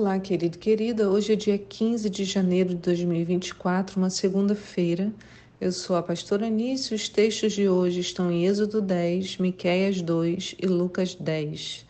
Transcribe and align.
Olá, 0.00 0.18
querido 0.18 0.56
e 0.56 0.58
querida. 0.58 1.10
Hoje 1.10 1.34
é 1.34 1.36
dia 1.36 1.58
15 1.58 2.08
de 2.08 2.24
janeiro 2.24 2.70
de 2.70 2.76
2024, 2.76 3.98
uma 4.00 4.08
segunda-feira. 4.08 5.12
Eu 5.60 5.70
sou 5.72 5.94
a 5.94 6.02
pastora 6.02 6.46
Anício. 6.46 6.96
Os 6.96 7.06
textos 7.06 7.52
de 7.52 7.68
hoje 7.68 8.00
estão 8.00 8.32
em 8.32 8.46
Êxodo 8.46 8.80
10, 8.80 9.36
Miqueias 9.36 10.00
2 10.00 10.54
e 10.58 10.66
Lucas 10.66 11.14
10. 11.14 11.84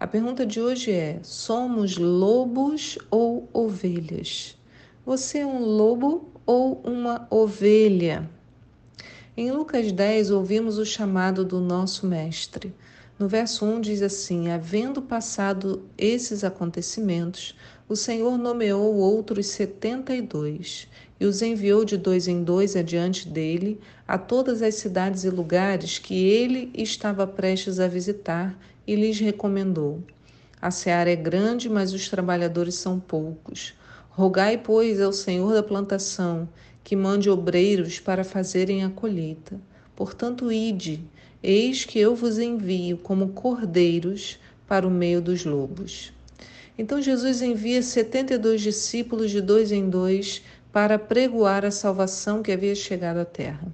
A 0.00 0.06
pergunta 0.08 0.44
de 0.44 0.60
hoje 0.60 0.90
é: 0.90 1.20
somos 1.22 1.96
lobos 1.96 2.98
ou 3.08 3.48
ovelhas? 3.52 4.58
Você 5.06 5.38
é 5.38 5.46
um 5.46 5.64
lobo 5.64 6.32
ou 6.44 6.82
uma 6.84 7.24
ovelha? 7.30 8.28
Em 9.36 9.52
Lucas 9.52 9.92
10, 9.92 10.32
ouvimos 10.32 10.76
o 10.76 10.84
chamado 10.84 11.44
do 11.44 11.60
nosso 11.60 12.04
mestre. 12.04 12.74
No 13.16 13.28
verso 13.28 13.64
1 13.64 13.80
diz 13.80 14.02
assim: 14.02 14.50
Havendo 14.50 15.00
passado 15.00 15.88
esses 15.96 16.42
acontecimentos, 16.42 17.54
o 17.88 17.94
Senhor 17.94 18.36
nomeou 18.36 18.96
outros 18.96 19.46
setenta 19.46 20.16
e 20.16 20.20
dois 20.20 20.88
e 21.20 21.24
os 21.24 21.40
enviou 21.40 21.84
de 21.84 21.96
dois 21.96 22.26
em 22.26 22.42
dois 22.42 22.74
adiante 22.74 23.28
dele 23.28 23.80
a 24.06 24.18
todas 24.18 24.62
as 24.62 24.74
cidades 24.74 25.22
e 25.22 25.30
lugares 25.30 25.96
que 25.96 26.26
ele 26.26 26.72
estava 26.74 27.24
prestes 27.24 27.78
a 27.78 27.86
visitar 27.86 28.58
e 28.84 28.96
lhes 28.96 29.20
recomendou: 29.20 30.02
A 30.60 30.72
seara 30.72 31.12
é 31.12 31.16
grande, 31.16 31.68
mas 31.68 31.92
os 31.92 32.08
trabalhadores 32.08 32.74
são 32.74 32.98
poucos. 32.98 33.74
Rogai, 34.10 34.58
pois, 34.58 35.00
ao 35.00 35.12
Senhor 35.12 35.54
da 35.54 35.62
plantação 35.62 36.48
que 36.82 36.96
mande 36.96 37.30
obreiros 37.30 38.00
para 38.00 38.24
fazerem 38.24 38.82
a 38.82 38.90
colheita. 38.90 39.60
Portanto, 39.94 40.50
ide 40.50 41.00
Eis 41.46 41.84
que 41.84 41.98
eu 41.98 42.14
vos 42.16 42.38
envio 42.38 42.96
como 42.96 43.34
cordeiros 43.34 44.38
para 44.66 44.88
o 44.88 44.90
meio 44.90 45.20
dos 45.20 45.44
lobos. 45.44 46.10
Então 46.78 47.02
Jesus 47.02 47.42
envia 47.42 47.82
72 47.82 48.62
discípulos 48.62 49.30
de 49.30 49.42
dois 49.42 49.70
em 49.70 49.90
dois 49.90 50.42
para 50.72 50.98
pregoar 50.98 51.62
a 51.62 51.70
salvação 51.70 52.42
que 52.42 52.50
havia 52.50 52.74
chegado 52.74 53.18
à 53.18 53.26
terra. 53.26 53.68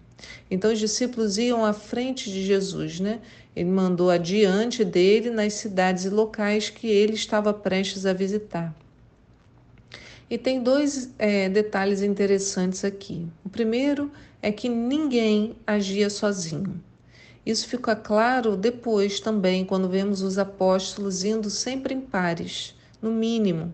Então 0.51 0.73
os 0.73 0.81
discípulos 0.81 1.39
iam 1.39 1.65
à 1.65 1.73
frente 1.73 2.29
de 2.29 2.45
Jesus, 2.45 2.99
né? 2.99 3.21
Ele 3.55 3.71
mandou 3.71 4.11
adiante 4.11 4.85
dele 4.85 5.31
nas 5.31 5.53
cidades 5.53 6.05
e 6.07 6.11
locais 6.11 6.71
que 6.71 6.89
ele 6.89 7.13
estava 7.13 7.55
prestes 7.55 8.05
a 8.05 8.13
visitar. 8.13 8.75
E 10.29 10.37
tem 10.37 10.61
dois 10.61 11.09
é, 11.21 11.49
detalhes 11.49 12.03
interessantes 12.03 12.85
aqui. 12.85 13.29
O 13.45 13.49
primeiro 13.49 14.11
é 14.43 14.51
que 14.51 14.69
ninguém 14.69 15.55
agia 15.65 16.11
sozinho. 16.11 16.83
Isso 17.45 17.67
fica 17.67 17.97
claro 17.97 18.57
depois 18.57 19.19
também, 19.19 19.65
quando 19.65 19.89
vemos 19.89 20.21
os 20.21 20.39
apóstolos 20.39 21.25
indo 21.25 21.49
sempre 21.49 21.95
em 21.95 22.01
pares, 22.01 22.75
no 23.01 23.11
mínimo. 23.11 23.73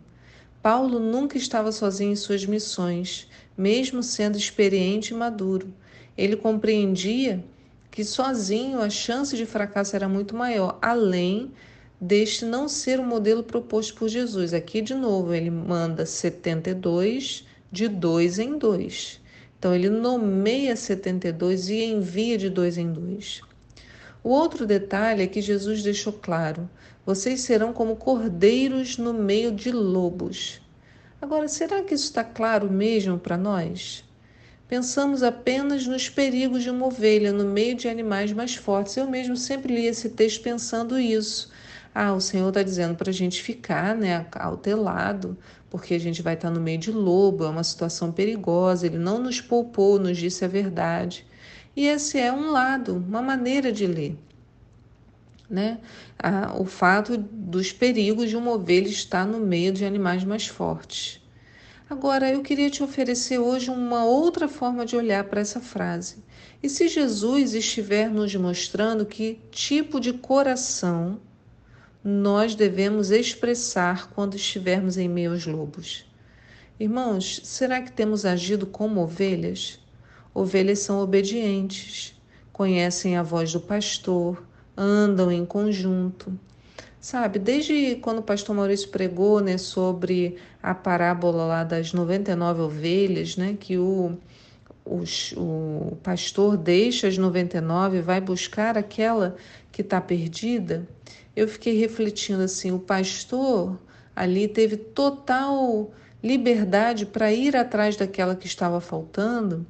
Paulo 0.63 0.99
nunca 0.99 1.37
estava 1.37 1.73
sozinho 1.73 2.13
em 2.13 2.17
suas 2.17 2.45
missões, 2.45 3.29
mesmo 3.57 4.03
sendo 4.03 4.39
experiente 4.39 5.13
e 5.13 5.17
maduro. 5.17 5.73
Ele 6.17 6.37
compreendia 6.37 7.45
que 7.91 8.05
sozinho 8.05 8.81
a 8.81 8.91
chance 8.91 9.37
de 9.37 9.47
fracasso 9.47 9.97
era 9.97 10.09
muito 10.09 10.37
maior, 10.37 10.79
além 10.83 11.51
deste 12.01 12.45
não 12.45 12.69
ser 12.69 13.01
o 13.01 13.05
modelo 13.05 13.43
proposto 13.43 13.95
por 13.95 14.09
Jesus. 14.09 14.53
Aqui, 14.53 14.81
de 14.81 14.95
novo, 14.95 15.33
ele 15.33 15.51
manda 15.51 16.05
72 16.05 17.47
de 17.73 17.89
dois 17.89 18.39
em 18.39 18.59
dois. 18.59 19.21
Então, 19.59 19.75
ele 19.75 19.89
nomeia 19.89 20.77
72 20.77 21.69
e 21.69 21.85
envia 21.85 22.37
de 22.37 22.51
dois 22.51 22.77
em 22.77 22.93
dois. 22.93 23.41
O 24.27 24.31
outro 24.31 24.67
detalhe 24.67 25.23
é 25.23 25.27
que 25.29 25.41
Jesus 25.41 25.85
deixou 25.85 26.13
claro: 26.13 26.69
vocês 27.07 27.43
serão 27.43 27.73
como 27.73 27.95
cordeiros 27.95 28.99
no 28.99 29.15
meio 29.15 29.53
de 29.53 29.71
lobos. 29.71 30.61
Agora, 31.23 31.47
será 31.47 31.81
que 31.85 31.95
isso 31.95 32.07
está 32.07 32.25
claro 32.25 32.69
mesmo 32.69 33.21
para 33.21 33.37
nós? 33.37 34.05
Pensamos 34.67 35.23
apenas 35.23 35.87
nos 35.87 36.09
perigos 36.09 36.65
de 36.65 36.71
uma 36.71 36.87
ovelha 36.87 37.33
no 37.33 37.45
meio 37.45 37.77
de 37.77 37.89
animais 37.89 38.33
mais 38.33 38.57
fortes. 38.57 38.97
Eu 38.97 39.09
mesmo 39.09 39.37
sempre 39.37 39.73
li 39.73 39.87
esse 39.87 40.09
texto 40.09 40.43
pensando 40.43 40.99
isso. 40.99 41.53
Ah, 41.95 42.13
o 42.13 42.21
Senhor 42.21 42.49
está 42.49 42.65
dizendo 42.65 42.97
para 42.97 43.11
a 43.11 43.15
gente 43.15 43.41
ficar 43.41 43.95
né, 43.95 44.27
cautelado, 44.29 45.39
porque 45.71 45.95
a 45.95 46.01
gente 46.01 46.21
vai 46.21 46.35
estar 46.35 46.49
tá 46.49 46.55
no 46.55 46.61
meio 46.61 46.79
de 46.79 46.91
lobo, 46.91 47.45
é 47.45 47.49
uma 47.49 47.63
situação 47.63 48.11
perigosa. 48.11 48.87
Ele 48.87 48.99
não 48.99 49.21
nos 49.21 49.41
poupou, 49.41 50.01
nos 50.01 50.19
disse 50.19 50.45
a 50.45 50.49
verdade. 50.49 51.25
E 51.77 51.87
esse 51.87 52.19
é 52.19 52.33
um 52.33 52.51
lado, 52.51 52.97
uma 52.97 53.21
maneira 53.21 53.71
de 53.71 53.87
ler. 53.87 54.19
Né? 55.49 55.79
O 56.59 56.65
fato 56.65 57.17
dos 57.17 57.71
perigos 57.71 58.31
de 58.31 58.37
uma 58.37 58.53
ovelha 58.53 58.89
estar 58.89 59.27
no 59.27 59.39
meio 59.39 59.73
de 59.73 59.85
animais 59.85 60.25
mais 60.25 60.47
fortes. 60.47 61.21
Agora, 61.89 62.29
eu 62.33 62.43
queria 62.43 62.69
te 62.69 62.83
oferecer 62.83 63.39
hoje 63.39 63.71
uma 63.71 64.05
outra 64.05 64.49
forma 64.49 64.85
de 64.85 64.97
olhar 64.97 65.23
para 65.25 65.41
essa 65.41 65.61
frase. 65.61 66.17
E 66.61 66.69
se 66.69 66.89
Jesus 66.89 67.55
estiver 67.55 68.11
nos 68.11 68.35
mostrando 68.35 69.07
que 69.07 69.39
tipo 69.53 70.01
de 70.01 70.13
coração 70.15 71.21
nós 72.03 72.57
devemos 72.57 73.11
expressar 73.13 74.11
quando 74.11 74.35
estivermos 74.35 74.97
em 74.97 75.09
meio 75.09 75.31
aos 75.31 75.47
lobos? 75.47 76.05
Irmãos, 76.81 77.41
será 77.45 77.81
que 77.81 77.93
temos 77.93 78.25
agido 78.25 78.67
como 78.67 79.01
ovelhas? 79.01 79.79
Ovelhas 80.37 80.81
são 80.81 81.01
obedientes, 81.01 82.15
conhecem 82.53 83.17
a 83.17 83.23
voz 83.23 83.55
do 83.55 83.59
pastor, 83.59 84.47
andam 84.77 85.33
em 85.33 85.47
conjunto. 85.47 86.39
Sabe, 87.01 87.39
desde 87.39 87.97
quando 88.03 88.19
o 88.19 88.23
pastor 88.23 88.55
Maurício 88.55 88.91
pregou 88.91 89.41
né, 89.41 89.57
sobre 89.57 90.37
a 90.63 90.75
parábola 90.75 91.47
lá 91.47 91.65
das 91.65 91.95
99 91.95 92.61
ovelhas, 92.61 93.39
né, 93.39 93.57
que 93.59 93.79
o, 93.79 94.19
o, 94.85 95.05
o 95.37 95.97
pastor 96.03 96.59
deixa 96.59 97.09
as 97.09 97.17
99 97.17 97.97
e 97.97 98.03
vai 98.03 98.21
buscar 98.21 98.77
aquela 98.77 99.37
que 99.73 99.81
está 99.81 100.03
perdida, 100.03 100.87
eu 101.35 101.49
fiquei 101.49 101.79
refletindo 101.79 102.43
assim: 102.43 102.73
o 102.73 102.79
pastor 102.79 103.81
ali 104.15 104.47
teve 104.47 104.77
total 104.77 105.93
liberdade 106.23 107.07
para 107.07 107.33
ir 107.33 107.57
atrás 107.57 107.97
daquela 107.97 108.37
que 108.37 108.47
estava 108.47 108.83
faltando 108.83 109.67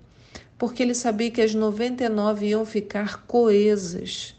porque 0.58 0.82
ele 0.82 0.94
sabia 0.94 1.30
que 1.30 1.40
as 1.40 1.54
99 1.54 2.46
iam 2.46 2.64
ficar 2.64 3.24
coesas. 3.26 4.34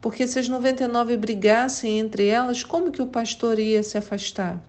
Porque 0.00 0.26
se 0.26 0.38
as 0.38 0.48
99 0.48 1.16
brigassem 1.16 1.98
entre 1.98 2.26
elas, 2.26 2.62
como 2.62 2.92
que 2.92 3.02
o 3.02 3.06
pastor 3.06 3.58
ia 3.58 3.82
se 3.82 3.98
afastar? 3.98 4.62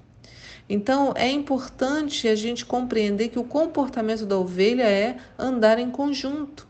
Então 0.68 1.14
é 1.16 1.30
importante 1.30 2.28
a 2.28 2.36
gente 2.36 2.66
compreender 2.66 3.30
que 3.30 3.40
o 3.40 3.44
comportamento 3.44 4.26
da 4.26 4.38
ovelha 4.38 4.84
é 4.84 5.18
andar 5.38 5.80
em 5.80 5.90
conjunto. 5.90 6.68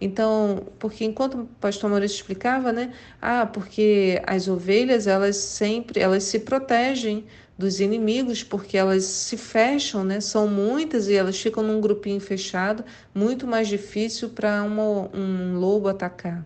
Então, 0.00 0.66
porque 0.78 1.04
enquanto 1.04 1.42
o 1.42 1.46
pastor 1.60 1.88
Maurício 1.88 2.16
explicava, 2.16 2.72
né? 2.72 2.92
Ah, 3.22 3.46
porque 3.46 4.20
as 4.26 4.48
ovelhas, 4.48 5.06
elas 5.06 5.36
sempre, 5.36 6.00
elas 6.00 6.24
se 6.24 6.40
protegem 6.40 7.24
dos 7.56 7.80
inimigos, 7.80 8.42
porque 8.42 8.76
elas 8.76 9.04
se 9.04 9.36
fecham, 9.36 10.04
né? 10.04 10.20
São 10.20 10.48
muitas 10.48 11.08
e 11.08 11.14
elas 11.14 11.38
ficam 11.40 11.62
num 11.62 11.80
grupinho 11.80 12.20
fechado, 12.20 12.84
muito 13.14 13.46
mais 13.46 13.68
difícil 13.68 14.30
para 14.30 14.62
um 14.64 15.58
lobo 15.58 15.88
atacar. 15.88 16.44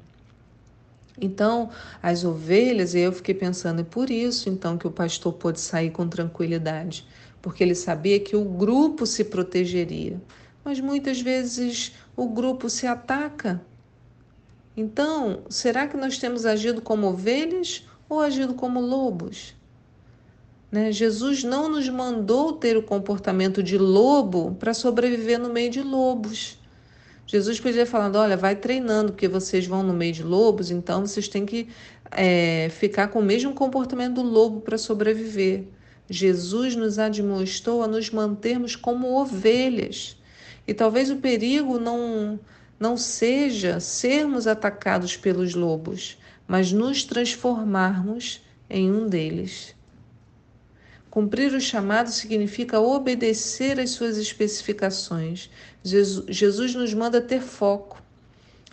Então, 1.20 1.70
as 2.02 2.24
ovelhas, 2.24 2.94
e 2.94 3.00
eu 3.00 3.12
fiquei 3.12 3.34
pensando, 3.34 3.80
é 3.80 3.84
por 3.84 4.08
isso 4.10 4.48
então 4.48 4.78
que 4.78 4.86
o 4.86 4.90
pastor 4.90 5.32
pôde 5.32 5.60
sair 5.60 5.90
com 5.90 6.08
tranquilidade, 6.08 7.04
porque 7.42 7.64
ele 7.64 7.74
sabia 7.74 8.20
que 8.20 8.36
o 8.36 8.44
grupo 8.44 9.04
se 9.04 9.24
protegeria. 9.24 10.20
Mas 10.64 10.78
muitas 10.78 11.20
vezes 11.20 11.92
o 12.14 12.28
grupo 12.28 12.70
se 12.70 12.86
ataca. 12.86 13.60
Então, 14.76 15.42
será 15.48 15.88
que 15.88 15.96
nós 15.96 16.18
temos 16.18 16.46
agido 16.46 16.80
como 16.80 17.08
ovelhas 17.08 17.84
ou 18.08 18.20
agido 18.20 18.54
como 18.54 18.80
lobos? 18.80 19.57
Né? 20.70 20.92
Jesus 20.92 21.42
não 21.42 21.68
nos 21.68 21.88
mandou 21.88 22.52
ter 22.52 22.76
o 22.76 22.82
comportamento 22.82 23.62
de 23.62 23.78
lobo 23.78 24.54
para 24.58 24.74
sobreviver 24.74 25.38
no 25.38 25.48
meio 25.48 25.70
de 25.70 25.82
lobos. 25.82 26.58
Jesus 27.26 27.60
podia 27.60 27.86
falando: 27.86 28.16
olha, 28.16 28.36
vai 28.36 28.56
treinando, 28.56 29.12
porque 29.12 29.28
vocês 29.28 29.66
vão 29.66 29.82
no 29.82 29.92
meio 29.92 30.12
de 30.12 30.22
lobos, 30.22 30.70
então 30.70 31.06
vocês 31.06 31.28
têm 31.28 31.44
que 31.44 31.68
é, 32.10 32.68
ficar 32.70 33.08
com 33.08 33.18
o 33.18 33.24
mesmo 33.24 33.52
comportamento 33.52 34.14
do 34.14 34.22
lobo 34.22 34.60
para 34.60 34.78
sobreviver. 34.78 35.64
Jesus 36.08 36.74
nos 36.74 36.98
admoestou 36.98 37.82
a 37.82 37.86
nos 37.86 38.10
mantermos 38.10 38.74
como 38.74 39.20
ovelhas. 39.20 40.16
E 40.66 40.72
talvez 40.72 41.10
o 41.10 41.16
perigo 41.16 41.78
não, 41.78 42.40
não 42.80 42.96
seja 42.96 43.78
sermos 43.78 44.46
atacados 44.46 45.16
pelos 45.16 45.54
lobos, 45.54 46.18
mas 46.46 46.72
nos 46.72 47.04
transformarmos 47.04 48.40
em 48.70 48.90
um 48.90 49.06
deles. 49.06 49.74
Cumprir 51.18 51.52
o 51.52 51.60
chamado 51.60 52.12
significa 52.12 52.78
obedecer 52.78 53.80
às 53.80 53.90
suas 53.90 54.16
especificações. 54.16 55.50
Jesus 55.82 56.76
nos 56.76 56.94
manda 56.94 57.20
ter 57.20 57.40
foco. 57.40 58.00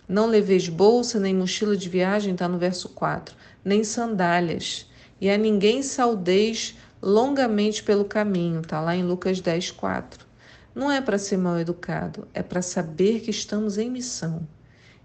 Não 0.08 0.26
leveis 0.26 0.68
bolsa, 0.68 1.18
nem 1.18 1.34
mochila 1.34 1.76
de 1.76 1.88
viagem, 1.88 2.34
está 2.34 2.46
no 2.46 2.56
verso 2.56 2.90
4, 2.90 3.34
nem 3.64 3.82
sandálias. 3.82 4.88
E 5.20 5.28
a 5.28 5.36
ninguém 5.36 5.82
saudeis 5.82 6.76
longamente 7.02 7.82
pelo 7.82 8.04
caminho, 8.04 8.62
tá 8.62 8.80
lá 8.80 8.94
em 8.94 9.02
Lucas 9.02 9.40
10, 9.40 9.72
4. 9.72 10.24
Não 10.72 10.88
é 10.88 11.00
para 11.00 11.18
ser 11.18 11.38
mal 11.38 11.58
educado, 11.58 12.28
é 12.32 12.44
para 12.44 12.62
saber 12.62 13.22
que 13.22 13.30
estamos 13.32 13.76
em 13.76 13.90
missão. 13.90 14.46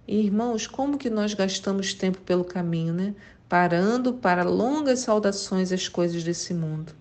E, 0.07 0.23
irmãos, 0.23 0.67
como 0.67 0.95
que 0.95 1.09
nós 1.09 1.33
gastamos 1.33 1.95
tempo 1.95 2.19
pelo 2.19 2.45
caminho, 2.45 2.93
né? 2.93 3.15
Parando 3.49 4.13
para 4.13 4.43
longas 4.43 4.99
saudações 4.99 5.71
às 5.71 5.89
coisas 5.89 6.23
desse 6.23 6.53
mundo. 6.53 7.00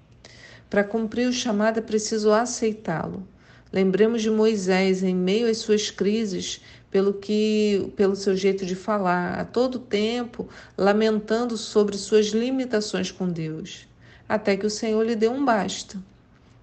Para 0.70 0.84
cumprir 0.84 1.28
o 1.28 1.32
chamado 1.32 1.78
é 1.78 1.82
preciso 1.82 2.30
aceitá-lo. 2.30 3.26
Lembremos 3.72 4.22
de 4.22 4.30
Moisés 4.30 5.02
em 5.02 5.16
meio 5.16 5.50
às 5.50 5.58
suas 5.58 5.90
crises, 5.90 6.60
pelo 6.88 7.14
que 7.14 7.92
pelo 7.96 8.14
seu 8.14 8.36
jeito 8.36 8.64
de 8.64 8.76
falar, 8.76 9.40
a 9.40 9.44
todo 9.44 9.80
tempo 9.80 10.48
lamentando 10.78 11.56
sobre 11.56 11.98
suas 11.98 12.26
limitações 12.28 13.10
com 13.10 13.28
Deus, 13.28 13.88
até 14.28 14.56
que 14.56 14.64
o 14.64 14.70
Senhor 14.70 15.04
lhe 15.04 15.16
deu 15.16 15.32
um 15.32 15.44
basta. 15.44 15.98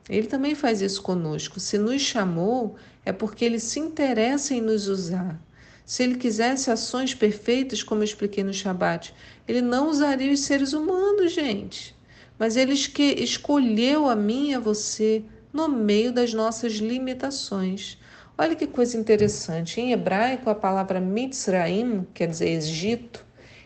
Ele 0.09 0.27
também 0.27 0.55
faz 0.55 0.81
isso 0.81 1.01
conosco. 1.01 1.59
Se 1.59 1.77
nos 1.77 2.01
chamou, 2.01 2.77
é 3.05 3.11
porque 3.11 3.43
ele 3.43 3.59
se 3.59 3.77
interessa 3.77 4.53
em 4.53 4.61
nos 4.61 4.87
usar. 4.87 5.37
Se 5.85 6.03
ele 6.03 6.15
quisesse 6.15 6.71
ações 6.71 7.13
perfeitas, 7.13 7.83
como 7.83 8.01
eu 8.01 8.05
expliquei 8.05 8.43
no 8.43 8.53
Shabat, 8.53 9.13
ele 9.45 9.61
não 9.61 9.89
usaria 9.89 10.31
os 10.31 10.41
seres 10.41 10.71
humanos, 10.71 11.33
gente. 11.33 11.96
Mas 12.37 12.55
ele 12.55 12.73
escolheu 12.73 14.07
a 14.07 14.15
mim 14.15 14.51
e 14.51 14.53
a 14.55 14.59
você 14.59 15.23
no 15.51 15.67
meio 15.67 16.11
das 16.11 16.33
nossas 16.33 16.73
limitações. 16.73 17.97
Olha 18.37 18.55
que 18.55 18.67
coisa 18.67 18.95
interessante. 18.97 19.81
Em 19.81 19.91
hebraico, 19.91 20.49
a 20.49 20.55
palavra 20.55 20.99
Mitzraim, 20.99 22.05
quer 22.13 22.27
dizer 22.27 22.49
Egito, 22.49 23.25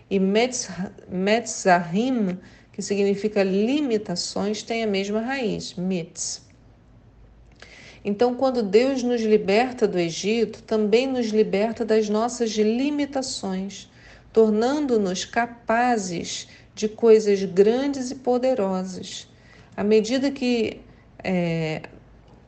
e 0.09 0.19
Metzahim, 1.09 2.39
que 2.71 2.81
significa 2.81 3.43
limitações, 3.43 4.63
tem 4.63 4.83
a 4.83 4.87
mesma 4.87 5.19
raiz, 5.21 5.73
mitz. 5.73 6.49
Então, 8.03 8.33
quando 8.33 8.63
Deus 8.63 9.03
nos 9.03 9.21
liberta 9.21 9.87
do 9.87 9.99
Egito, 9.99 10.63
também 10.63 11.05
nos 11.05 11.27
liberta 11.27 11.85
das 11.85 12.09
nossas 12.09 12.51
limitações, 12.51 13.89
tornando-nos 14.33 15.23
capazes 15.23 16.47
de 16.47 16.60
coisas 16.95 17.43
grandes 17.43 18.11
e 18.11 18.15
poderosas. 18.15 19.27
À 19.75 19.83
medida 19.83 20.31
que 20.31 20.81
é, 21.23 21.83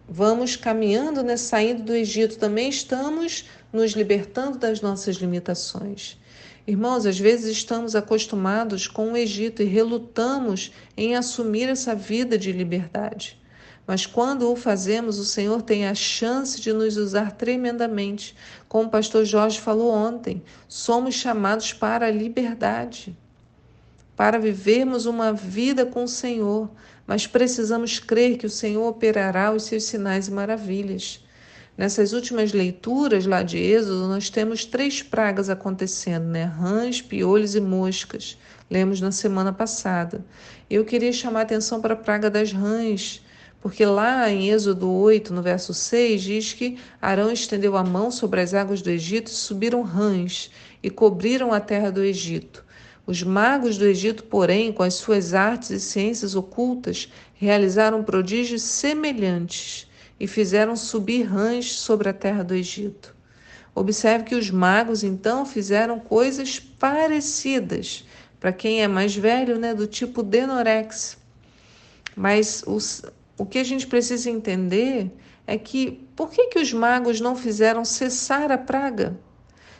vamos 0.07 0.55
caminhando, 0.55 1.23
né, 1.23 1.37
saindo 1.37 1.83
do 1.83 1.95
Egito, 1.95 2.37
também 2.37 2.69
estamos 2.69 3.45
nos 3.71 3.91
libertando 3.93 4.57
das 4.57 4.81
nossas 4.81 5.17
limitações. 5.17 6.17
Irmãos, 6.65 7.05
às 7.05 7.19
vezes 7.19 7.57
estamos 7.57 7.95
acostumados 7.95 8.87
com 8.87 9.11
o 9.11 9.17
Egito 9.17 9.61
e 9.61 9.65
relutamos 9.65 10.71
em 10.95 11.15
assumir 11.15 11.67
essa 11.67 11.93
vida 11.93 12.37
de 12.37 12.51
liberdade. 12.51 13.37
Mas 13.85 14.05
quando 14.05 14.49
o 14.49 14.55
fazemos, 14.55 15.19
o 15.19 15.25
Senhor 15.25 15.61
tem 15.61 15.87
a 15.87 15.93
chance 15.93 16.61
de 16.61 16.71
nos 16.71 16.95
usar 16.95 17.33
tremendamente. 17.33 18.33
Como 18.69 18.87
o 18.87 18.91
pastor 18.91 19.25
Jorge 19.25 19.59
falou 19.59 19.91
ontem, 19.91 20.41
somos 20.69 21.15
chamados 21.15 21.73
para 21.73 22.07
a 22.07 22.11
liberdade, 22.11 23.17
para 24.15 24.37
vivermos 24.37 25.05
uma 25.05 25.33
vida 25.33 25.85
com 25.85 26.03
o 26.03 26.07
Senhor, 26.07 26.69
mas 27.05 27.27
precisamos 27.27 27.99
crer 27.99 28.37
que 28.37 28.45
o 28.45 28.49
Senhor 28.49 28.87
operará 28.87 29.51
os 29.51 29.63
seus 29.63 29.83
sinais 29.83 30.27
e 30.27 30.31
maravilhas. 30.31 31.23
Nessas 31.75 32.13
últimas 32.13 32.53
leituras 32.53 33.25
lá 33.25 33.41
de 33.41 33.57
Êxodo, 33.57 34.07
nós 34.07 34.29
temos 34.29 34.63
três 34.63 35.01
pragas 35.01 35.49
acontecendo, 35.49 36.25
né? 36.25 36.43
Rãs, 36.43 37.01
piolhos 37.01 37.55
e 37.55 37.59
moscas. 37.59 38.37
Lemos 38.69 39.01
na 39.01 39.11
semana 39.11 39.51
passada. 39.51 40.23
Eu 40.69 40.85
queria 40.85 41.11
chamar 41.11 41.39
a 41.39 41.43
atenção 41.43 41.81
para 41.81 41.95
a 41.95 41.97
praga 41.97 42.29
das 42.29 42.51
rãs, 42.51 43.23
porque 43.59 43.83
lá 43.85 44.29
em 44.29 44.49
Êxodo 44.49 44.91
8, 44.91 45.33
no 45.33 45.41
verso 45.41 45.73
6, 45.73 46.21
diz 46.21 46.53
que 46.53 46.77
Arão 47.01 47.31
estendeu 47.31 47.75
a 47.75 47.83
mão 47.83 48.11
sobre 48.11 48.41
as 48.41 48.53
águas 48.53 48.81
do 48.81 48.91
Egito 48.91 49.27
e 49.27 49.31
subiram 49.31 49.81
rãs 49.81 50.51
e 50.81 50.91
cobriram 50.91 51.51
a 51.51 51.59
terra 51.59 51.91
do 51.91 52.03
Egito. 52.03 52.63
Os 53.05 53.21
magos 53.21 53.77
do 53.77 53.85
Egito, 53.85 54.23
porém, 54.23 54.71
com 54.71 54.81
as 54.81 54.93
suas 54.93 55.33
artes 55.33 55.69
e 55.71 55.79
ciências 55.79 56.35
ocultas, 56.35 57.11
realizaram 57.33 58.01
prodígios 58.01 58.61
semelhantes 58.61 59.87
e 60.17 60.25
fizeram 60.25 60.75
subir 60.75 61.23
rãs 61.23 61.73
sobre 61.73 62.07
a 62.07 62.13
terra 62.13 62.43
do 62.43 62.55
Egito. 62.55 63.13
Observe 63.75 64.23
que 64.23 64.35
os 64.35 64.49
magos 64.49 65.03
então 65.03 65.45
fizeram 65.45 65.99
coisas 65.99 66.59
parecidas, 66.59 68.05
para 68.39 68.53
quem 68.53 68.81
é 68.81 68.87
mais 68.87 69.15
velho, 69.15 69.59
né, 69.59 69.73
do 69.73 69.85
tipo 69.85 70.23
Denorex. 70.23 71.17
Mas 72.15 72.63
os, 72.65 73.01
o 73.37 73.45
que 73.45 73.57
a 73.57 73.63
gente 73.65 73.85
precisa 73.85 74.29
entender 74.29 75.11
é 75.45 75.57
que 75.57 76.07
por 76.15 76.29
que, 76.29 76.47
que 76.47 76.59
os 76.59 76.71
magos 76.71 77.19
não 77.19 77.35
fizeram 77.35 77.83
cessar 77.83 78.49
a 78.49 78.57
praga? 78.57 79.19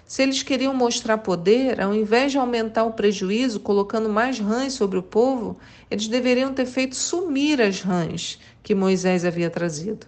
Se 0.06 0.22
eles 0.22 0.44
queriam 0.44 0.74
mostrar 0.74 1.18
poder, 1.20 1.80
ao 1.82 1.94
invés 1.94 2.32
de 2.32 2.38
aumentar 2.38 2.84
o 2.84 2.94
prejuízo, 2.94 3.60
colocando 3.60 4.10
mais 4.10 4.40
rãs 4.40 4.74
sobre 4.74 5.00
o 5.00 5.04
povo, 5.04 5.58
eles 5.90 6.08
deveriam 6.08 6.54
ter 6.54 6.66
feito 6.66 6.96
sumir 6.96 7.62
as 7.62 7.82
rãs 7.82 8.40
que 8.62 8.76
Moisés 8.76 9.26
havia 9.26 9.50
trazido. 9.50 10.06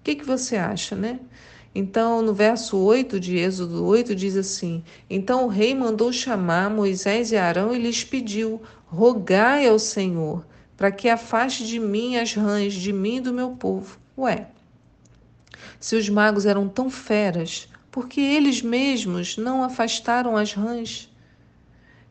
O 0.00 0.04
que, 0.04 0.14
que 0.14 0.24
você 0.24 0.56
acha, 0.56 0.94
né? 0.94 1.18
Então, 1.74 2.22
no 2.22 2.32
verso 2.34 2.76
8 2.78 3.20
de 3.20 3.36
Êxodo 3.36 3.84
8, 3.84 4.14
diz 4.14 4.36
assim: 4.36 4.82
Então 5.08 5.44
o 5.44 5.48
rei 5.48 5.74
mandou 5.74 6.12
chamar 6.12 6.70
Moisés 6.70 7.30
e 7.30 7.36
Arão 7.36 7.74
e 7.74 7.78
lhes 7.78 8.04
pediu: 8.04 8.60
Rogai 8.86 9.66
ao 9.66 9.78
Senhor, 9.78 10.46
para 10.76 10.90
que 10.90 11.08
afaste 11.08 11.66
de 11.66 11.78
mim 11.78 12.16
as 12.16 12.34
rãs, 12.34 12.72
de 12.72 12.92
mim 12.92 13.16
e 13.16 13.20
do 13.20 13.34
meu 13.34 13.50
povo. 13.50 13.98
Ué, 14.16 14.48
se 15.78 15.94
os 15.94 16.08
magos 16.08 16.46
eram 16.46 16.68
tão 16.68 16.88
feras, 16.90 17.68
porque 17.98 18.20
eles 18.20 18.62
mesmos 18.62 19.36
não 19.36 19.60
afastaram 19.60 20.36
as 20.36 20.52
rãs. 20.52 21.12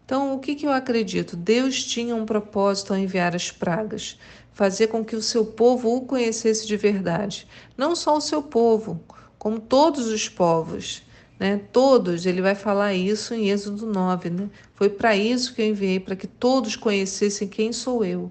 Então, 0.03 0.35
o 0.35 0.39
que, 0.39 0.53
que 0.53 0.67
eu 0.67 0.71
acredito? 0.73 1.37
Deus 1.37 1.81
tinha 1.81 2.13
um 2.13 2.25
propósito 2.25 2.91
ao 2.91 2.99
enviar 2.99 3.33
as 3.33 3.51
pragas, 3.51 4.19
fazer 4.51 4.87
com 4.87 5.05
que 5.05 5.15
o 5.15 5.21
seu 5.21 5.45
povo 5.45 5.95
o 5.95 6.01
conhecesse 6.01 6.67
de 6.67 6.75
verdade. 6.75 7.47
Não 7.77 7.95
só 7.95 8.17
o 8.17 8.21
seu 8.21 8.43
povo, 8.43 9.01
como 9.39 9.61
todos 9.61 10.07
os 10.07 10.27
povos. 10.27 11.03
Né? 11.39 11.61
Todos, 11.71 12.25
ele 12.25 12.41
vai 12.41 12.53
falar 12.53 12.93
isso 12.93 13.33
em 13.33 13.49
Êxodo 13.49 13.85
9. 13.85 14.29
Né? 14.29 14.49
Foi 14.75 14.89
para 14.89 15.15
isso 15.15 15.55
que 15.55 15.61
eu 15.61 15.67
enviei, 15.67 16.01
para 16.01 16.17
que 16.17 16.27
todos 16.27 16.75
conhecessem 16.75 17.47
quem 17.47 17.71
sou 17.71 18.03
eu. 18.03 18.29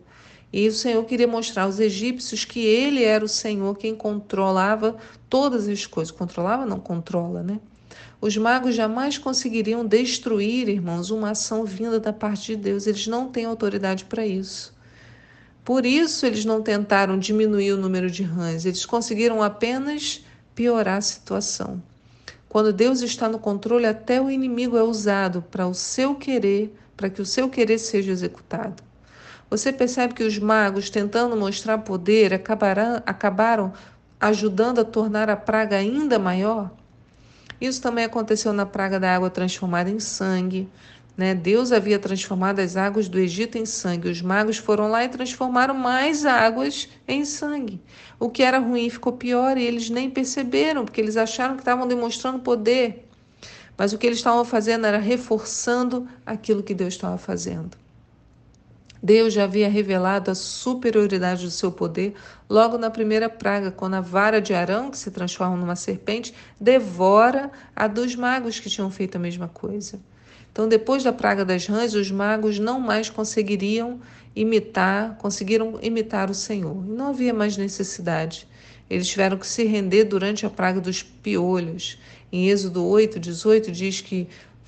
E 0.52 0.68
o 0.68 0.72
Senhor 0.72 1.04
queria 1.04 1.26
mostrar 1.26 1.64
aos 1.64 1.80
egípcios 1.80 2.44
que 2.44 2.60
ele 2.60 3.02
era 3.02 3.24
o 3.24 3.28
Senhor 3.28 3.76
quem 3.76 3.94
controlava 3.94 4.96
todas 5.28 5.68
as 5.68 5.84
coisas. 5.86 6.10
Controlava? 6.10 6.64
Não, 6.64 6.78
controla, 6.78 7.42
né? 7.42 7.60
Os 8.20 8.36
magos 8.36 8.74
jamais 8.74 9.18
conseguiriam 9.18 9.84
destruir, 9.84 10.68
irmãos, 10.68 11.10
uma 11.10 11.30
ação 11.30 11.64
vinda 11.64 12.00
da 12.00 12.12
parte 12.12 12.54
de 12.54 12.56
Deus. 12.56 12.86
Eles 12.86 13.06
não 13.06 13.28
têm 13.28 13.44
autoridade 13.44 14.04
para 14.04 14.26
isso. 14.26 14.74
Por 15.66 15.84
isso, 15.84 16.24
eles 16.24 16.44
não 16.44 16.62
tentaram 16.62 17.18
diminuir 17.18 17.72
o 17.72 17.76
número 17.76 18.08
de 18.08 18.22
rãs, 18.22 18.64
eles 18.64 18.86
conseguiram 18.86 19.42
apenas 19.42 20.24
piorar 20.54 20.98
a 20.98 21.00
situação. 21.00 21.82
Quando 22.48 22.72
Deus 22.72 23.02
está 23.02 23.28
no 23.28 23.40
controle, 23.40 23.84
até 23.84 24.20
o 24.22 24.30
inimigo 24.30 24.76
é 24.76 24.82
usado 24.84 25.42
para 25.50 25.66
o 25.66 25.74
seu 25.74 26.14
querer, 26.14 26.72
para 26.96 27.10
que 27.10 27.20
o 27.20 27.26
seu 27.26 27.50
querer 27.50 27.78
seja 27.78 28.12
executado. 28.12 28.85
Você 29.48 29.72
percebe 29.72 30.12
que 30.12 30.24
os 30.24 30.38
magos, 30.38 30.90
tentando 30.90 31.36
mostrar 31.36 31.78
poder, 31.78 32.34
acabaram, 32.34 33.72
ajudando 34.20 34.80
a 34.80 34.84
tornar 34.84 35.30
a 35.30 35.36
praga 35.36 35.76
ainda 35.76 36.18
maior? 36.18 36.72
Isso 37.60 37.80
também 37.80 38.04
aconteceu 38.04 38.52
na 38.52 38.66
praga 38.66 38.98
da 38.98 39.14
água 39.14 39.30
transformada 39.30 39.88
em 39.88 40.00
sangue. 40.00 40.68
Né? 41.16 41.32
Deus 41.32 41.70
havia 41.72 41.98
transformado 41.98 42.58
as 42.58 42.76
águas 42.76 43.08
do 43.08 43.18
Egito 43.18 43.56
em 43.56 43.64
sangue. 43.64 44.10
Os 44.10 44.20
magos 44.20 44.58
foram 44.58 44.88
lá 44.88 45.04
e 45.04 45.08
transformaram 45.08 45.74
mais 45.74 46.26
águas 46.26 46.88
em 47.06 47.24
sangue. 47.24 47.80
O 48.18 48.28
que 48.28 48.42
era 48.42 48.58
ruim 48.58 48.90
ficou 48.90 49.12
pior 49.12 49.56
e 49.56 49.64
eles 49.64 49.88
nem 49.88 50.10
perceberam, 50.10 50.84
porque 50.84 51.00
eles 51.00 51.16
acharam 51.16 51.54
que 51.54 51.62
estavam 51.62 51.86
demonstrando 51.86 52.40
poder. 52.40 53.08
Mas 53.78 53.92
o 53.92 53.98
que 53.98 54.06
eles 54.06 54.18
estavam 54.18 54.44
fazendo 54.44 54.86
era 54.86 54.98
reforçando 54.98 56.08
aquilo 56.26 56.64
que 56.64 56.74
Deus 56.74 56.94
estava 56.94 57.16
fazendo. 57.16 57.85
Deus 59.06 59.34
já 59.34 59.44
havia 59.44 59.68
revelado 59.68 60.32
a 60.32 60.34
superioridade 60.34 61.44
do 61.44 61.50
seu 61.52 61.70
poder 61.70 62.14
logo 62.50 62.76
na 62.76 62.90
primeira 62.90 63.30
praga, 63.30 63.70
quando 63.70 63.94
a 63.94 64.00
vara 64.00 64.40
de 64.40 64.52
Arão, 64.52 64.90
que 64.90 64.98
se 64.98 65.12
transforma 65.12 65.56
numa 65.56 65.76
serpente, 65.76 66.34
devora 66.60 67.52
a 67.76 67.86
dos 67.86 68.16
magos 68.16 68.58
que 68.58 68.68
tinham 68.68 68.90
feito 68.90 69.14
a 69.14 69.20
mesma 69.20 69.46
coisa. 69.46 70.00
Então, 70.50 70.66
depois 70.66 71.04
da 71.04 71.12
praga 71.12 71.44
das 71.44 71.66
rãs, 71.66 71.94
os 71.94 72.10
magos 72.10 72.58
não 72.58 72.80
mais 72.80 73.08
conseguiriam 73.08 74.00
imitar, 74.34 75.16
conseguiram 75.18 75.78
imitar 75.80 76.28
o 76.28 76.34
Senhor. 76.34 76.84
Não 76.84 77.10
havia 77.10 77.32
mais 77.32 77.56
necessidade. 77.56 78.48
Eles 78.90 79.06
tiveram 79.06 79.38
que 79.38 79.46
se 79.46 79.62
render 79.62 80.02
durante 80.02 80.44
a 80.44 80.50
praga 80.50 80.80
dos 80.80 81.04
piolhos. 81.04 81.96
Em 82.32 82.48
Êxodo 82.48 82.84
8, 82.84 83.20
18, 83.20 83.70
diz 83.70 84.00
que 84.00 84.26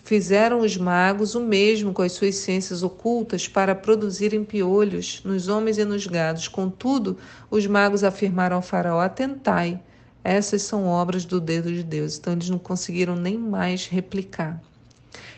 Fizeram 0.09 0.61
os 0.61 0.75
magos 0.75 1.35
o 1.35 1.41
mesmo 1.41 1.93
com 1.93 2.01
as 2.01 2.13
suas 2.13 2.37
ciências 2.37 2.83
ocultas 2.83 3.47
para 3.47 3.75
produzirem 3.75 4.43
piolhos 4.43 5.21
nos 5.23 5.49
homens 5.49 5.77
e 5.77 5.85
nos 5.85 6.07
gados. 6.07 6.49
Contudo, 6.49 7.19
os 7.51 7.67
magos 7.67 8.03
afirmaram 8.03 8.57
ao 8.57 8.63
faraó: 8.63 9.01
Atentai, 9.01 9.79
essas 10.25 10.63
são 10.63 10.87
obras 10.87 11.27
do 11.27 11.39
dedo 11.39 11.71
de 11.71 11.83
Deus. 11.83 12.17
Então 12.17 12.33
eles 12.33 12.49
não 12.49 12.59
conseguiram 12.59 13.17
nem 13.17 13.37
mais 13.37 13.87
replicar. 13.87 14.59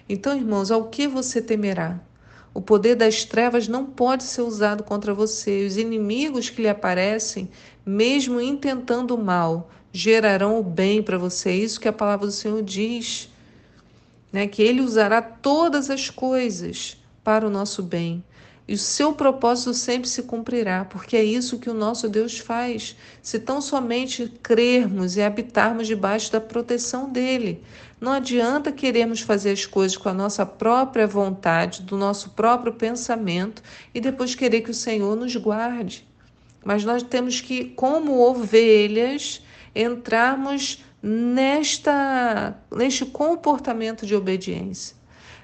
Então, 0.09 0.37
irmãos, 0.37 0.71
ao 0.71 0.85
que 0.85 1.09
você 1.09 1.43
temerá? 1.43 1.99
O 2.55 2.61
poder 2.61 2.95
das 2.95 3.25
trevas 3.25 3.67
não 3.67 3.85
pode 3.85 4.23
ser 4.23 4.43
usado 4.43 4.85
contra 4.85 5.13
você. 5.13 5.67
Os 5.67 5.77
inimigos 5.79 6.49
que 6.49 6.63
lhe 6.63 6.69
aparecem, 6.69 7.51
mesmo 7.85 8.41
intentando 8.41 9.17
o 9.17 9.21
mal, 9.21 9.69
gerarão 9.93 10.61
o 10.61 10.63
bem 10.63 11.03
para 11.03 11.19
você. 11.19 11.49
É 11.49 11.57
isso 11.57 11.81
que 11.81 11.89
a 11.89 11.93
palavra 11.93 12.29
do 12.29 12.33
Senhor 12.33 12.63
diz 12.63 13.29
né, 14.33 14.47
que 14.47 14.63
Ele 14.63 14.81
usará 14.81 15.21
todas 15.21 15.91
as 15.91 16.11
coisas 16.11 16.97
para 17.23 17.47
o 17.47 17.51
nosso 17.51 17.83
bem. 17.83 18.25
E 18.71 18.75
o 18.75 18.79
seu 18.79 19.13
propósito 19.13 19.75
sempre 19.75 20.09
se 20.09 20.23
cumprirá, 20.23 20.85
porque 20.85 21.17
é 21.17 21.25
isso 21.25 21.59
que 21.59 21.69
o 21.69 21.75
nosso 21.75 22.09
Deus 22.09 22.39
faz. 22.39 22.97
Se 23.21 23.41
tão 23.41 23.61
somente 23.61 24.33
crermos 24.43 25.17
e 25.17 25.23
habitarmos 25.23 25.89
debaixo 25.89 26.31
da 26.31 26.41
proteção 26.41 27.11
dele. 27.11 27.65
Não 28.01 28.13
adianta 28.13 28.71
querermos 28.71 29.23
fazer 29.23 29.51
as 29.51 29.67
coisas 29.67 29.97
com 29.97 30.09
a 30.09 30.15
nossa 30.15 30.47
própria 30.47 31.05
vontade, 31.05 31.83
do 31.83 31.97
nosso 31.97 32.31
próprio 32.31 32.73
pensamento 32.73 33.61
e 33.93 34.01
depois 34.01 34.37
querer 34.37 34.61
que 34.61 34.71
o 34.71 34.75
Senhor 34.75 35.17
nos 35.17 35.35
guarde. 35.35 36.07
Mas 36.65 36.85
nós 36.85 37.03
temos 37.03 37.41
que, 37.41 37.65
como 37.65 38.21
ovelhas, 38.21 39.43
entrarmos 39.75 40.85
nesta, 41.03 42.55
neste 42.71 43.07
comportamento 43.07 44.05
de 44.05 44.15
obediência. 44.15 44.97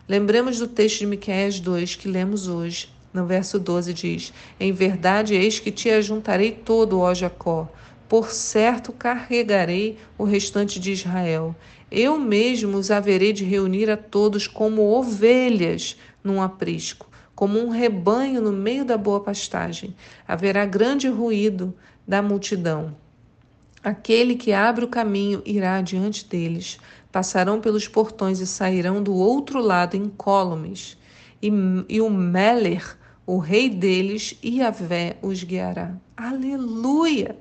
Lembremos 0.09 0.59
do 0.59 0.69
texto 0.69 1.01
de 1.01 1.07
Miqueias 1.07 1.59
2 1.59 1.97
que 1.97 2.09
lemos 2.09 2.47
hoje. 2.47 2.89
No 3.13 3.27
verso 3.27 3.59
12 3.59 3.95
diz: 3.95 4.33
Em 4.61 4.73
verdade, 4.73 5.35
eis 5.35 5.59
que 5.59 5.71
te 5.71 5.91
ajuntarei 5.91 6.53
todo, 6.53 7.01
ó 7.01 7.15
Jacó. 7.15 7.69
Por 8.09 8.31
certo, 8.31 8.93
carregarei 8.93 9.99
o 10.17 10.25
restante 10.25 10.79
de 10.79 10.93
Israel. 10.93 11.57
Eu 11.91 12.19
mesmo 12.19 12.77
os 12.77 12.91
haverei 12.91 13.33
de 13.33 13.45
reunir 13.45 13.91
a 13.91 13.97
todos 13.97 14.47
como 14.47 14.83
ovelhas 14.83 15.97
num 16.23 16.41
aprisco, 16.41 17.09
como 17.35 17.59
um 17.59 17.69
rebanho 17.71 18.41
no 18.41 18.53
meio 18.53 18.85
da 18.85 18.97
boa 18.97 19.21
pastagem. 19.21 19.97
Haverá 20.29 20.65
grande 20.65 21.09
ruído 21.09 21.75
da 22.07 22.23
multidão 22.23 22.95
Aquele 23.87 24.35
que 24.35 24.53
abre 24.53 24.85
o 24.85 24.89
caminho 24.89 25.41
irá 25.47 25.77
adiante 25.77 26.27
deles. 26.27 26.77
Passarão 27.13 27.61
pelos 27.61 27.87
portões 27.87 28.41
e 28.41 28.47
sairão 28.47 29.01
do 29.01 29.15
outro 29.15 29.61
lado 29.61 29.97
incólumes. 29.97 30.99
E, 31.41 31.53
e 31.89 32.01
o 32.01 32.11
Meller, 32.11 32.99
o 33.25 33.39
rei 33.39 33.71
deles, 33.71 34.37
Iavé, 34.43 35.19
os 35.23 35.45
guiará. 35.45 35.95
Aleluia! 36.17 37.39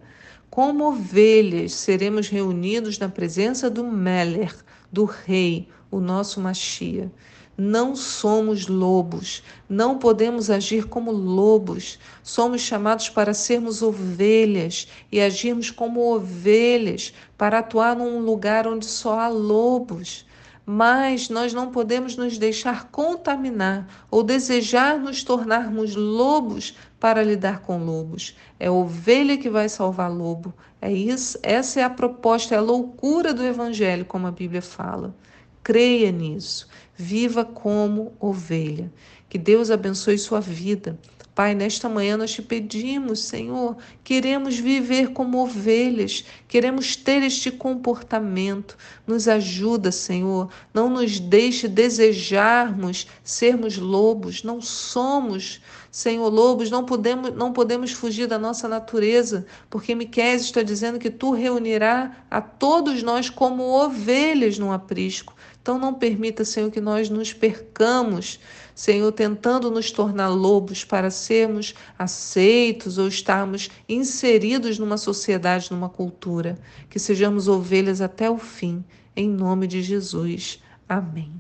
Como 0.48 0.88
ovelhas 0.88 1.74
seremos 1.74 2.30
reunidos 2.30 3.00
na 3.00 3.10
presença 3.10 3.68
do 3.68 3.84
Meller, 3.84 4.56
do 4.92 5.04
rei, 5.04 5.68
o 5.90 6.00
nosso 6.00 6.40
Machia. 6.40 7.12
Não 7.58 7.96
somos 7.96 8.68
lobos, 8.68 9.42
não 9.70 9.98
podemos 9.98 10.50
agir 10.50 10.90
como 10.90 11.10
lobos. 11.10 11.98
Somos 12.22 12.62
chamados 12.62 13.08
para 13.08 13.34
sermos 13.34 13.82
ovelhas 13.82 14.90
e 15.10 15.22
agirmos 15.22 15.72
como 15.72 16.14
ovelhas, 16.14 17.14
para 17.38 17.60
atuar 17.60 17.96
num 17.96 18.20
lugar 18.20 18.68
onde 18.68 18.86
só 18.86 19.20
há 19.20 19.30
lobos. 19.30 20.26
Mas 20.66 21.30
nós 21.30 21.54
não 21.54 21.72
podemos 21.72 22.18
nos 22.18 22.38
deixar 22.38 22.90
contaminar 22.90 23.88
ou 24.12 24.22
desejar 24.22 25.00
nos 25.00 25.24
tornarmos 25.24 25.96
lobos 25.96 26.76
para 27.00 27.24
lidar 27.24 27.62
com 27.62 27.78
lobos. 27.78 28.36
É 28.60 28.70
ovelha 28.70 29.38
que 29.38 29.50
vai 29.50 29.70
salvar 29.70 30.12
lobo. 30.12 30.54
É 30.82 30.92
isso, 30.92 31.40
essa 31.42 31.80
é 31.80 31.84
a 31.84 31.90
proposta, 31.90 32.54
é 32.54 32.58
a 32.58 32.62
loucura 32.62 33.34
do 33.34 33.44
evangelho, 33.44 34.04
como 34.06 34.28
a 34.28 34.32
Bíblia 34.32 34.62
fala. 34.62 35.16
Creia 35.64 36.12
nisso. 36.12 36.68
Viva 36.98 37.44
como 37.44 38.14
ovelha. 38.20 38.92
Que 39.28 39.38
Deus 39.38 39.70
abençoe 39.70 40.18
sua 40.18 40.40
vida. 40.40 40.98
Pai, 41.36 41.54
nesta 41.54 41.90
manhã 41.90 42.16
nós 42.16 42.32
te 42.32 42.42
pedimos, 42.42 43.20
Senhor, 43.26 43.76
queremos 44.06 44.58
viver 44.58 45.10
como 45.10 45.44
ovelhas, 45.44 46.24
queremos 46.48 46.96
ter 46.96 47.22
este 47.24 47.52
comportamento. 47.52 48.78
Nos 49.06 49.28
ajuda, 49.28 49.92
Senhor, 49.92 50.50
não 50.74 50.90
nos 50.90 51.20
deixe 51.20 51.68
desejarmos 51.68 53.08
sermos 53.22 53.78
lobos, 53.78 54.44
não 54.44 54.62
somos, 54.62 55.60
Senhor, 55.92 56.30
lobos, 56.30 56.72
não 56.72 56.86
podemos, 56.86 57.36
não 57.36 57.52
podemos 57.52 57.92
fugir 57.92 58.28
da 58.28 58.40
nossa 58.40 58.70
natureza, 58.70 59.46
porque 59.70 59.94
Miqués 59.94 60.44
está 60.44 60.64
dizendo 60.64 61.00
que 61.00 61.10
tu 61.10 61.32
reunirá 61.32 62.16
a 62.32 62.40
todos 62.40 63.04
nós 63.04 63.30
como 63.30 63.64
ovelhas 63.64 64.58
num 64.58 64.72
aprisco. 64.72 65.36
Então 65.66 65.80
não 65.80 65.96
permita, 65.96 66.46
Senhor, 66.46 66.70
que 66.70 66.80
nós 66.80 67.10
nos 67.10 67.34
percamos, 67.34 68.40
Senhor, 68.76 69.12
tentando 69.12 69.72
nos 69.72 69.90
tornar 69.90 70.28
lobos 70.30 70.86
para 70.86 71.10
sermos 71.10 71.74
aceitos 71.98 73.00
ou 73.00 73.08
estarmos 73.08 73.72
inseridos 73.90 74.78
numa 74.78 74.96
sociedade, 74.96 75.72
numa 75.72 75.90
cultura. 75.90 76.56
Que 76.88 77.00
sejamos 77.00 77.48
ovelhas 77.48 78.00
até 78.00 78.30
o 78.30 78.38
fim, 78.38 78.86
em 79.16 79.28
nome 79.28 79.66
de 79.66 79.82
Jesus. 79.82 80.62
Amém. 80.88 81.34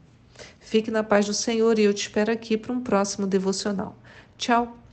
Fique 0.59 0.89
na 0.89 1.03
paz 1.03 1.27
do 1.27 1.33
Senhor 1.35 1.77
e 1.77 1.83
eu 1.83 1.93
te 1.93 2.01
espero 2.07 2.31
aqui 2.31 2.57
para 2.57 2.73
um 2.73 2.81
próximo 2.81 3.27
devocional. 3.27 3.95
Tchau! 4.39 4.84